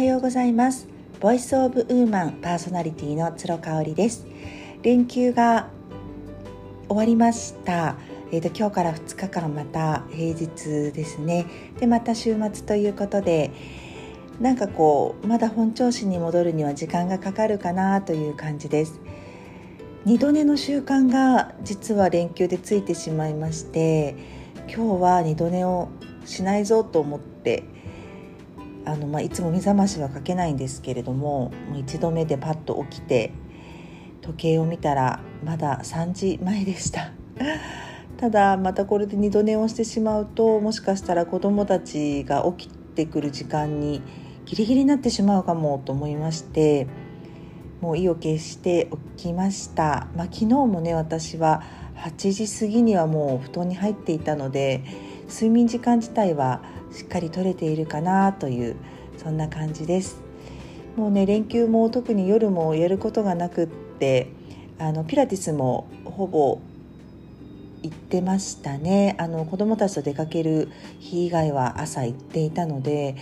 [0.00, 0.88] はようございます。
[1.20, 4.26] ボイスオブウーマンパーソナリティの鶴香織です。
[4.80, 5.68] 連休が
[6.88, 7.96] 終わりました。
[8.32, 11.44] えーと、今日から2日間また平日ですね。
[11.80, 13.50] でまた週末ということで
[14.40, 19.02] なんかこうまだ本調子に戻るには時間がかかるかなという感じです。
[20.06, 24.16] 二度寝の習慣が実は連休でついてしまいまして
[24.66, 25.90] 今日は二度寝を
[26.24, 27.64] しないぞと思って
[28.84, 33.32] あの、まあ、いつも目覚ましはかけないんですけれどももう一度目でパッと起きて
[34.20, 37.12] 時計を見たらまだ3時前でした。
[38.18, 44.02] ただまたこれで二度寝をしてしまうともしかしたら子どもたちが起きてくる時間に
[44.44, 46.86] ギリギリになってしまうかもと思いまして
[47.80, 51.62] もう意を決して起きました、まあ、昨日もね私は
[51.96, 54.84] 8時過ぎにはもう布団に入っていたので
[55.30, 56.60] 睡眠時間自体は
[56.92, 58.76] しっかりとれているかなという
[59.16, 60.20] そんな感じです
[60.96, 64.28] もうね連休も特に夜もやることがなくって
[64.78, 66.60] あのピラティスもほぼ
[67.82, 73.16] 行ってましたねあの子供たちと出かける日以外は朝行っていたので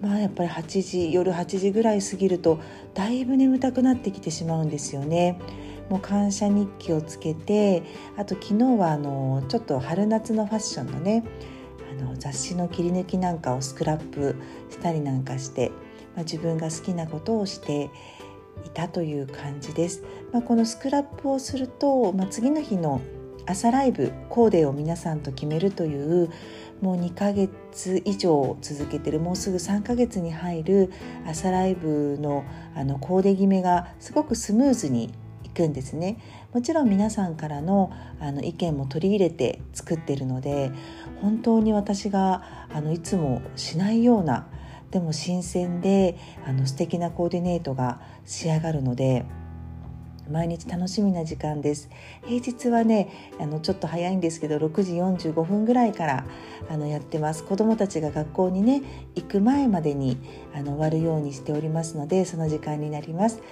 [0.00, 2.60] まあやっぱり8時夜8時ぐらい過ぎると
[2.94, 5.38] だいぶ眠たくなってきてしまうんですよね。
[5.88, 7.82] もう感謝日記をつけて
[8.16, 11.22] あと昨日はあのちょっと春夏のファッションのね
[11.98, 14.34] あの雑誌の切り抜きなんかをスクラップ
[14.70, 15.70] したりなんかして、
[16.14, 17.90] まあ、自分が好きなことをして
[18.64, 20.02] いたという感じです。
[20.32, 23.00] まあ、このスクラップをすると、まあ、次の日の
[23.46, 26.30] 朝ライブコーデを皆さんと決めるという
[26.80, 30.92] もう2ヶ月以上続けてるもうすぐ3ヶ月に入る
[31.26, 35.12] 朝ライブのあのコーデ決めがすごくスムーズに
[35.52, 36.16] いくんですね。
[36.54, 40.72] もちろん皆さんからのあの意見も取り入れて作ってるので
[41.20, 44.48] 本当に私があのいつもしないような
[44.90, 49.24] でも新鮮であの素敵なコーディネートが仕上がるので
[50.30, 51.90] 毎日楽しみな時間です。
[52.24, 56.24] 平日はねあのちょっと早いんですけど6時45分ぐらいから
[56.70, 57.44] あのやってます。
[57.44, 58.82] 子どもたちが学校にね
[59.14, 60.16] 行く前までに
[60.54, 63.42] あの終わるようにしておりますのでその時間になります。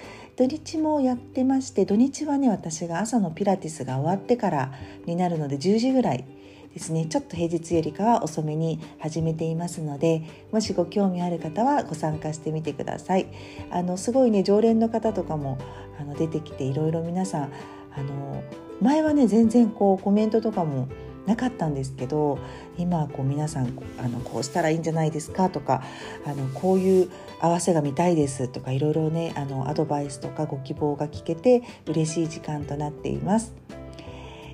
[0.40, 4.72] 土日もやってまして土日はね私が朝のピラティスが終わってから
[5.04, 6.24] になるので10時ぐらい
[6.72, 7.04] ですね。
[7.04, 13.26] ちょっと平日よりかは遅めに始めていますのでもしご興味ある方はご参加してみてください。
[13.70, 15.58] あのすごいね常連の方とかも
[16.00, 17.52] あの出てきていろいろ皆さん
[17.94, 18.42] あの
[18.80, 20.88] 前はね全然こうコメントとかも
[21.26, 22.38] なかったんですけど
[22.78, 25.82] 今こう皆さんあのこうしたらいいんじゃないですかとか
[26.26, 27.10] あのこういう
[27.40, 33.54] 合わせが見たいですとかいろいろねあのアドバイスとかご希望が聞けて嬉しい時間となっています。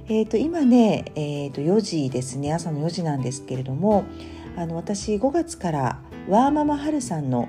[0.09, 2.53] えー、と今ね、えー、と4時ですね。
[2.53, 4.05] 朝の4時なんですけれども
[4.57, 7.49] あの私5月からワーママハルさんの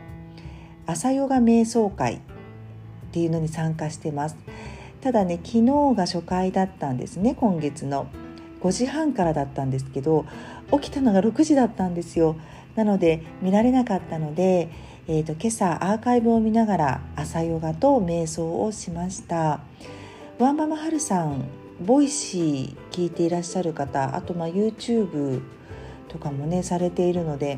[0.87, 2.19] 朝ヨガ瞑想会っ
[3.11, 4.37] ていうのに参加してます。
[5.01, 8.07] ただね昨日が初回だったんですね今月の。
[8.61, 10.25] 5時半からだったんですけど
[10.71, 12.35] 起きたのが6時だったんですよ。
[12.75, 14.69] なので見られなかったので、
[15.07, 19.61] えーと、今朝アーカイブを見ながら朝ヨガと瞑想をしました。
[20.37, 21.45] ワーママハルさん
[21.83, 25.41] Voicy 聞いていらっしゃる方あとまあ YouTube
[26.09, 27.57] とかもねされているので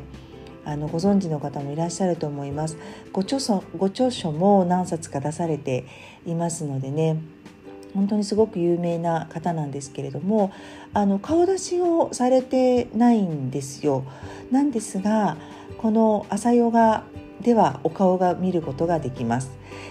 [0.64, 2.78] あのご存知の方もいらっしゃると思います。
[3.12, 5.86] ご著書ご著書も何冊か出されて
[6.26, 7.18] いますのでね。
[7.94, 10.52] 本当にすごく有名な方なんですけれども
[10.92, 14.04] あの顔出しをされてないんですよ。
[14.50, 15.36] なんですが
[15.78, 17.04] この朝ヨガ
[17.40, 19.50] ではお顔が見ることができます。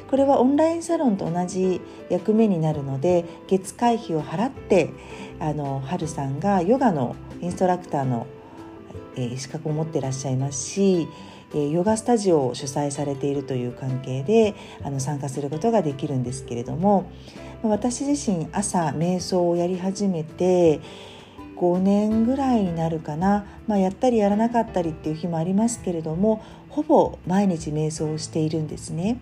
[0.10, 4.90] これはオンラインサロンと同じ役目になるので月会費を払って
[5.40, 8.28] あの春さんがヨガのインストラクターの、
[9.16, 11.08] えー、資格を持ってらっしゃいますし
[11.54, 17.12] ヨガスタジオを主催されているという関係であの参加することができるんですけれども
[17.64, 20.80] 私自身朝瞑想をやり始めて
[21.58, 29.20] 5年ぐらいになるかな、まあ、やったりやらなかったりっていう日もありますけれどもほぼ毎日瞑想をしているんですね。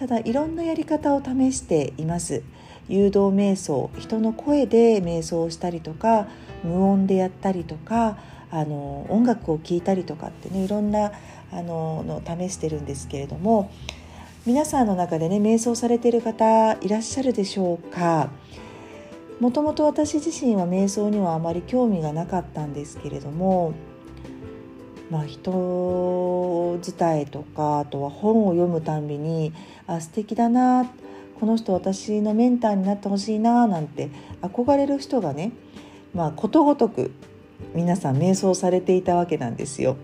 [0.00, 2.42] ただいろんなやり方を試しています
[2.88, 6.26] 誘導瞑想人の声で瞑想をしたりとか
[6.64, 8.16] 無音でやったりとか
[8.50, 11.12] あの音楽を聴いたりとかってねいろんな
[11.52, 13.70] あのの試してるんですけれども
[14.46, 18.30] 皆さんの中でね瞑想されてる方いらっしゃるでしょうか？
[19.38, 23.72] もともと私自身は瞑想にはあまり興味がなかったんですけれども
[25.10, 29.52] まあ、人伝いとかあとは本を読むたんびに
[29.88, 30.88] あ素敵だな
[31.40, 34.10] この人私のメンターになってほしいななんて
[34.40, 35.50] 憧れる人がね、
[36.14, 37.10] まあ、ことごとく
[37.74, 39.96] 皆さん瞑想されていたわけなんですよ。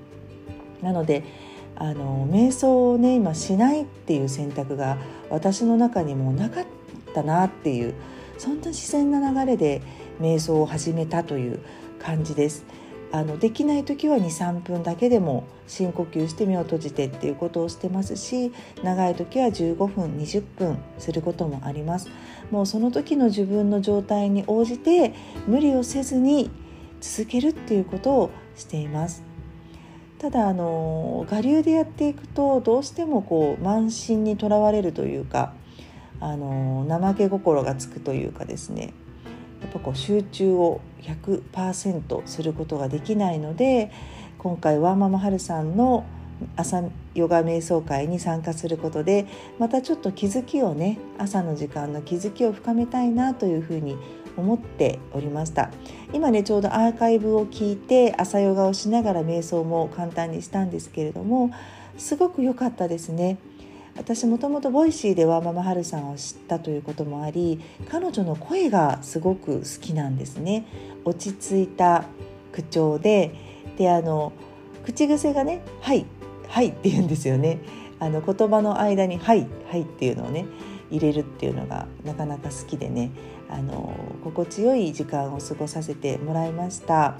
[0.82, 1.25] なので
[1.75, 4.99] あの瞑想をね今しないっていう選択が
[5.31, 6.64] 私の中にもなかっ
[7.14, 7.94] たなっていう
[8.38, 9.82] そんな自然な流れで
[10.20, 11.61] 瞑想を始めたという
[11.99, 12.64] 感じです。
[13.12, 22.11] あのできない時は23分だけでも深呼吸して目を閉じてっていうことをしてますし長い時は15分20分することもあります
[22.50, 25.14] もうその時の自分の状態に応じて
[25.47, 26.50] 無理をせずに
[27.00, 29.22] 続けるっていうことをしています。
[30.19, 35.52] ただあの我流でやっていくとどうしてもこう慢心にとらわれるというか
[36.20, 38.94] あの怠け心がつくというかですね。
[39.60, 43.90] やっぱこう集中を100%することができないので
[44.38, 46.04] 今回ワーママハルさんの
[46.56, 46.82] 朝
[47.14, 49.26] ヨガ瞑想会に参加することで
[49.58, 53.96] またちょっと気づきをね朝の時間の気づきを深めたいなというふうに
[54.37, 55.71] 思っておりました。
[56.12, 61.50] 今ねちょうどアーカイブを聞いて朝ヨガをしながら瞑想も簡単にしたんですけれども
[61.97, 63.38] すごく良かったですね。
[63.97, 70.67] 私もともと Voicy でワーママハルさんを知ったということもあり彼女の声がすごく好きなんですね。
[71.05, 72.05] 落ち着いた
[72.53, 73.32] 口調で
[73.79, 74.32] であの
[74.85, 76.05] 口癖がね「はい
[76.49, 77.59] はい」って言うんですよね。
[77.99, 80.44] あの言葉の間に「はいはい」っていうのをね
[80.91, 83.11] 入れるっていうのがなかなか好きでね
[83.49, 83.94] あの
[84.25, 87.17] 心地よい時間を過ごさせてもらいました。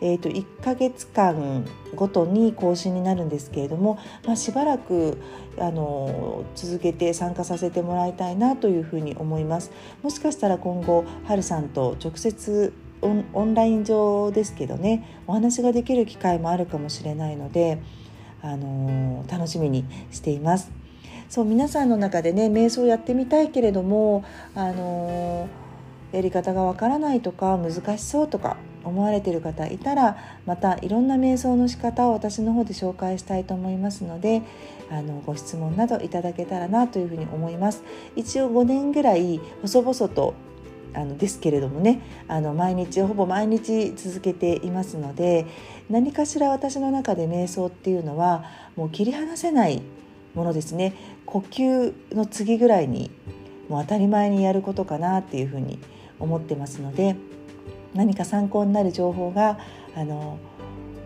[0.00, 1.64] えーと、1ヶ月間
[1.94, 5.16] ごとに更新になるんですけれども、まあ、しばらく
[5.58, 9.72] あの続けて参加させてもらいたいなというふうに思います
[10.02, 17.78] もしかしたら今後はるさんと直接オンライン上ですけどねお話ができる機会もあるかもしれないので、
[18.42, 20.70] あの楽しみにしています
[21.28, 24.24] そう皆さんの中でね瞑想やってみたいけれども、
[24.54, 25.48] あの
[26.12, 34.42] やり方がわからないとか難しそうとか思われている方いたらまたいろんな瞑想の仕方を私の方で紹介したいと思いますので
[34.90, 37.82] あのご質問などいただけたらなというふうに思います。
[38.14, 40.34] 一応5年ぐらい細々と
[40.94, 45.44] あのですけれどもねあの毎日ほぼ毎日続けていますので
[45.90, 48.44] 何かしら私の中で瞑想っていうのは
[48.76, 49.82] もう切り離せない
[50.36, 50.94] ものですね
[51.24, 53.10] 呼吸の次ぐらいに
[53.68, 55.80] もう当たり前にやることかなっていうふうに
[56.20, 57.16] 思ってますので
[57.94, 59.58] 何か参考になる情報が
[59.96, 60.38] あの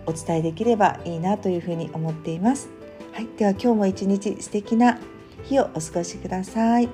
[0.07, 2.69] お伝えできればいいなというふうに思っています。
[3.13, 4.99] はい、では今日も一日素敵な
[5.45, 6.89] 日をお過ごしください。